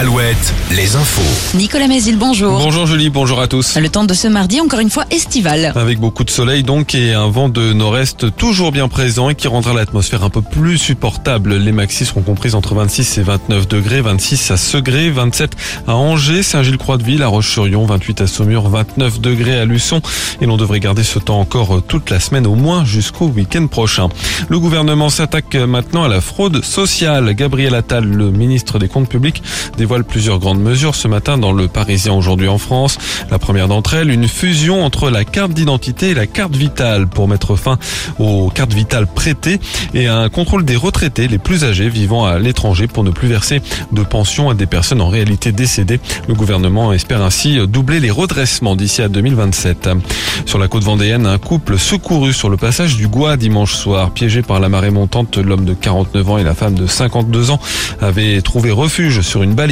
al 0.00 0.08
Alouette, 0.20 0.54
les 0.76 0.96
infos. 0.96 1.56
Nicolas 1.56 1.88
Mézil, 1.88 2.18
bonjour. 2.18 2.58
Bonjour 2.58 2.86
Julie, 2.86 3.08
bonjour 3.08 3.40
à 3.40 3.48
tous. 3.48 3.78
Le 3.78 3.88
temps 3.88 4.04
de 4.04 4.12
ce 4.12 4.28
mardi, 4.28 4.60
encore 4.60 4.80
une 4.80 4.90
fois 4.90 5.04
estival. 5.10 5.72
Avec 5.74 5.98
beaucoup 5.98 6.24
de 6.24 6.30
soleil 6.30 6.62
donc 6.62 6.94
et 6.94 7.14
un 7.14 7.30
vent 7.30 7.48
de 7.48 7.72
nord-est 7.72 8.36
toujours 8.36 8.70
bien 8.70 8.88
présent 8.88 9.30
et 9.30 9.34
qui 9.34 9.48
rendra 9.48 9.72
l'atmosphère 9.72 10.22
un 10.22 10.28
peu 10.28 10.42
plus 10.42 10.76
supportable. 10.76 11.54
Les 11.54 11.72
maxis 11.72 12.04
seront 12.04 12.20
comprises 12.20 12.54
entre 12.54 12.74
26 12.74 13.16
et 13.16 13.22
29 13.22 13.66
degrés, 13.66 14.02
26 14.02 14.50
à 14.50 14.58
Segré, 14.58 15.08
27 15.08 15.52
à 15.86 15.94
Angers, 15.94 16.42
Saint-Gilles-Croix-de-Ville, 16.42 17.22
à 17.22 17.28
Roche-sur-Yon, 17.28 17.86
28 17.86 18.20
à 18.20 18.26
Saumur, 18.26 18.68
29 18.68 19.20
degrés 19.20 19.58
à 19.58 19.64
Luçon 19.64 20.02
et 20.42 20.46
l'on 20.46 20.58
devrait 20.58 20.80
garder 20.80 21.02
ce 21.02 21.18
temps 21.18 21.40
encore 21.40 21.82
toute 21.82 22.10
la 22.10 22.20
semaine 22.20 22.46
au 22.46 22.56
moins 22.56 22.84
jusqu'au 22.84 23.28
week-end 23.28 23.66
prochain. 23.68 24.10
Le 24.50 24.58
gouvernement 24.58 25.08
s'attaque 25.08 25.54
maintenant 25.54 26.04
à 26.04 26.08
la 26.08 26.20
fraude 26.20 26.62
sociale. 26.62 27.32
Gabriel 27.34 27.74
Attal, 27.74 28.04
le 28.04 28.30
ministre 28.30 28.78
des 28.78 28.88
Comptes 28.88 29.08
publics, 29.08 29.42
dévoile 29.78 30.04
plusieurs 30.10 30.40
grandes 30.40 30.60
mesures 30.60 30.96
ce 30.96 31.08
matin 31.08 31.38
dans 31.38 31.52
le 31.52 31.68
Parisien 31.68 32.12
aujourd'hui 32.12 32.48
en 32.48 32.58
France. 32.58 32.98
La 33.30 33.38
première 33.38 33.68
d'entre 33.68 33.94
elles, 33.94 34.10
une 34.10 34.28
fusion 34.28 34.84
entre 34.84 35.08
la 35.08 35.24
carte 35.24 35.52
d'identité 35.52 36.10
et 36.10 36.14
la 36.14 36.26
carte 36.26 36.54
vitale 36.54 37.06
pour 37.06 37.28
mettre 37.28 37.56
fin 37.56 37.78
aux 38.18 38.50
cartes 38.50 38.74
vitales 38.74 39.06
prêtées 39.06 39.60
et 39.94 40.08
un 40.08 40.28
contrôle 40.28 40.64
des 40.64 40.76
retraités 40.76 41.28
les 41.28 41.38
plus 41.38 41.64
âgés 41.64 41.88
vivant 41.88 42.26
à 42.26 42.40
l'étranger 42.40 42.88
pour 42.88 43.04
ne 43.04 43.10
plus 43.10 43.28
verser 43.28 43.62
de 43.92 44.02
pension 44.02 44.50
à 44.50 44.54
des 44.54 44.66
personnes 44.66 45.00
en 45.00 45.08
réalité 45.08 45.52
décédées. 45.52 46.00
Le 46.26 46.34
gouvernement 46.34 46.92
espère 46.92 47.22
ainsi 47.22 47.58
doubler 47.68 48.00
les 48.00 48.10
redressements 48.10 48.74
d'ici 48.74 49.02
à 49.02 49.08
2027. 49.08 49.90
Sur 50.44 50.58
la 50.58 50.66
côte 50.66 50.82
vendéenne, 50.82 51.26
un 51.26 51.38
couple 51.38 51.78
secouru 51.78 52.32
sur 52.32 52.50
le 52.50 52.56
passage 52.56 52.96
du 52.96 53.06
Gois 53.06 53.36
dimanche 53.36 53.74
soir, 53.74 54.10
piégé 54.10 54.42
par 54.42 54.58
la 54.58 54.68
marée 54.68 54.90
montante, 54.90 55.38
l'homme 55.38 55.64
de 55.64 55.74
49 55.74 56.30
ans 56.30 56.38
et 56.38 56.44
la 56.44 56.54
femme 56.54 56.74
de 56.74 56.86
52 56.86 57.52
ans 57.52 57.60
avaient 58.00 58.42
trouvé 58.42 58.72
refuge 58.72 59.20
sur 59.20 59.42
une 59.42 59.54
balle 59.54 59.70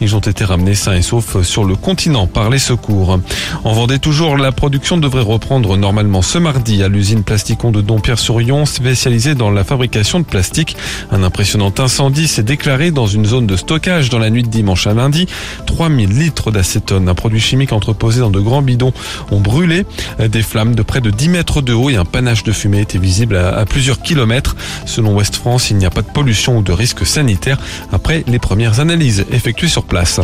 ils 0.00 0.16
ont 0.16 0.20
été 0.20 0.44
ramenés 0.44 0.74
sains 0.74 0.94
et 0.94 1.02
saufs 1.02 1.42
sur 1.42 1.64
le 1.64 1.76
continent 1.76 2.26
par 2.26 2.50
les 2.50 2.58
secours. 2.58 3.18
En 3.64 3.72
Vendée 3.72 3.98
toujours, 3.98 4.36
la 4.36 4.52
production 4.52 4.96
devrait 4.96 5.22
reprendre 5.22 5.76
normalement 5.76 6.22
ce 6.22 6.38
mardi 6.38 6.82
à 6.82 6.88
l'usine 6.88 7.22
Plasticon 7.22 7.70
de 7.70 7.80
Dompierre-sur-Yon, 7.80 8.66
spécialisée 8.66 9.34
dans 9.34 9.50
la 9.50 9.64
fabrication 9.64 10.20
de 10.20 10.24
plastique. 10.24 10.76
Un 11.10 11.22
impressionnant 11.22 11.72
incendie 11.78 12.28
s'est 12.28 12.42
déclaré 12.42 12.90
dans 12.90 13.06
une 13.06 13.24
zone 13.24 13.46
de 13.46 13.56
stockage 13.56 14.10
dans 14.10 14.18
la 14.18 14.30
nuit 14.30 14.42
de 14.42 14.48
dimanche 14.48 14.86
à 14.86 14.94
lundi. 14.94 15.26
3000 15.66 16.10
litres 16.10 16.50
d'acétone, 16.50 17.08
un 17.08 17.14
produit 17.14 17.40
chimique 17.40 17.72
entreposé 17.72 18.20
dans 18.20 18.30
de 18.30 18.40
grands 18.40 18.62
bidons, 18.62 18.92
ont 19.30 19.40
brûlé. 19.40 19.84
Des 20.18 20.42
flammes 20.42 20.74
de 20.74 20.82
près 20.82 21.00
de 21.00 21.10
10 21.10 21.28
mètres 21.28 21.62
de 21.62 21.72
haut 21.72 21.90
et 21.90 21.96
un 21.96 22.04
panache 22.04 22.42
de 22.44 22.52
fumée 22.52 22.80
étaient 22.80 22.98
visibles 22.98 23.36
à, 23.36 23.64
plusieurs 23.66 24.00
kilomètres. 24.00 24.56
Selon 24.86 25.14
West 25.14 25.36
France, 25.36 25.70
il 25.70 25.76
n'y 25.76 25.86
a 25.86 25.90
pas 25.90 26.02
de 26.02 26.10
pollution 26.10 26.58
ou 26.58 26.62
de 26.62 26.72
risque 26.72 27.06
sanitaire 27.06 27.58
après 27.92 28.24
les 28.26 28.38
premières 28.38 28.80
analyses 28.80 29.24
effectué 29.60 29.68
sur 29.68 29.84
place. 29.84 30.20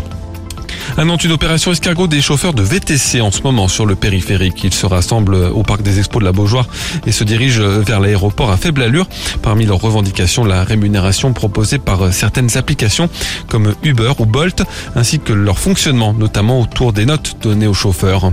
Annonce 0.97 1.25
une 1.25 1.33
opération 1.33 1.73
escargot 1.73 2.07
des 2.07 2.23
chauffeurs 2.23 2.55
de 2.55 2.63
VTC 2.63 3.21
en 3.21 3.31
ce 3.31 3.43
moment 3.43 3.69
sur 3.69 3.85
le 3.85 3.97
périphérique. 3.97 4.65
Ils 4.65 4.73
se 4.73 4.87
rassemblent 4.87 5.35
au 5.35 5.63
parc 5.63 5.83
des 5.83 5.99
expos 5.99 6.21
de 6.21 6.25
la 6.25 6.33
Beaujoire 6.33 6.67
et 7.07 7.13
se 7.13 7.23
dirigent 7.23 7.63
vers 7.63 8.01
l'aéroport 8.01 8.51
à 8.51 8.57
faible 8.57 8.83
allure. 8.83 9.07
Parmi 9.43 9.67
leurs 9.67 9.81
revendications, 9.81 10.45
la 10.45 10.65
rémunération 10.65 11.35
proposée 11.35 11.79
par 11.79 12.13
certaines 12.15 12.57
applications 12.57 13.11
comme 13.49 13.75
Uber 13.83 14.13
ou 14.19 14.25
Bolt, 14.25 14.63
ainsi 14.95 15.19
que 15.19 15.35
leur 15.35 15.59
fonctionnement, 15.59 16.15
notamment 16.15 16.61
autour 16.63 16.95
des 16.95 17.05
notes 17.05 17.37
données 17.43 17.67
aux 17.67 17.75
chauffeurs. 17.75 18.31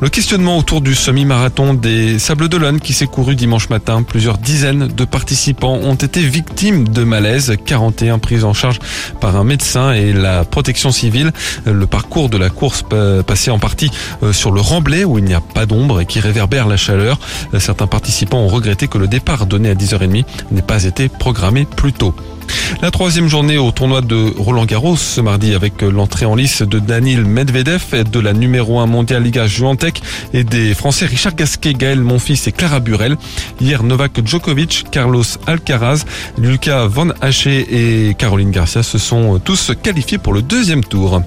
Le 0.00 0.08
questionnement 0.08 0.58
autour 0.58 0.80
du 0.80 0.94
semi-marathon 0.94 1.74
des 1.74 2.18
Sables 2.18 2.48
d'Olonne 2.48 2.80
qui 2.80 2.92
s'est 2.92 3.06
couru 3.06 3.34
dimanche 3.34 3.68
matin. 3.70 4.02
Plusieurs 4.02 4.38
dizaines 4.38 4.86
de 4.86 5.04
participants 5.04 5.74
ont 5.82 5.94
été 5.94 6.20
victimes 6.20 6.86
de 6.88 7.02
malaise, 7.02 7.54
41 7.64 8.18
prises 8.18 8.44
en 8.44 8.52
charge 8.52 8.78
par 9.20 9.36
un 9.36 9.44
médecin 9.44 9.92
et 9.92 10.12
la 10.12 10.44
protection 10.44 10.92
civile. 10.92 11.32
Le 11.64 11.77
parcours 11.86 12.28
de 12.28 12.38
la 12.38 12.50
course 12.50 12.84
passait 13.26 13.50
en 13.50 13.58
partie 13.58 13.90
euh, 14.22 14.32
sur 14.32 14.50
le 14.50 14.60
remblai 14.60 15.04
où 15.04 15.18
il 15.18 15.24
n'y 15.24 15.34
a 15.34 15.40
pas 15.40 15.66
d'ombre 15.66 16.00
et 16.00 16.06
qui 16.06 16.20
réverbère 16.20 16.66
la 16.66 16.76
chaleur. 16.76 17.18
Euh, 17.54 17.60
certains 17.60 17.86
participants 17.86 18.38
ont 18.38 18.48
regretté 18.48 18.88
que 18.88 18.98
le 18.98 19.06
départ 19.06 19.46
donné 19.46 19.70
à 19.70 19.74
10h30 19.74 20.24
n'ait 20.50 20.62
pas 20.62 20.84
été 20.84 21.08
programmé 21.08 21.66
plus 21.76 21.92
tôt. 21.92 22.14
La 22.80 22.90
troisième 22.90 23.28
journée 23.28 23.58
au 23.58 23.70
tournoi 23.72 24.00
de 24.00 24.32
Roland 24.38 24.64
Garros 24.64 24.96
ce 24.96 25.20
mardi 25.20 25.54
avec 25.54 25.82
l'entrée 25.82 26.24
en 26.24 26.34
lice 26.34 26.62
de 26.62 26.78
Daniel 26.78 27.24
Medvedev, 27.24 28.04
de 28.10 28.20
la 28.20 28.32
numéro 28.32 28.80
1 28.80 28.86
mondiale 28.86 29.22
Liga 29.22 29.46
Juantec 29.46 30.00
et 30.32 30.44
des 30.44 30.72
Français 30.74 31.06
Richard 31.06 31.34
Gasquet, 31.34 31.74
Gaël 31.74 32.00
Monfils 32.00 32.40
et 32.46 32.52
Clara 32.52 32.80
Burel. 32.80 33.16
Hier, 33.60 33.82
Novak 33.82 34.26
Djokovic, 34.26 34.86
Carlos 34.90 35.24
Alcaraz, 35.46 36.04
Lucas 36.38 36.86
Van 36.86 37.08
Haché 37.20 38.08
et 38.08 38.14
Caroline 38.14 38.50
Garcia 38.50 38.82
se 38.82 38.98
sont 38.98 39.38
tous 39.38 39.72
qualifiés 39.82 40.18
pour 40.18 40.32
le 40.32 40.40
deuxième 40.40 40.84
tour. 40.84 41.20